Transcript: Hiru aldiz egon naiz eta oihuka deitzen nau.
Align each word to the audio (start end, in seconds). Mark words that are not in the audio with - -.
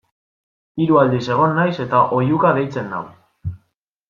Hiru 0.85 0.97
aldiz 1.01 1.21
egon 1.35 1.53
naiz 1.59 1.75
eta 1.85 2.01
oihuka 2.21 2.55
deitzen 2.61 2.91
nau. 2.97 3.05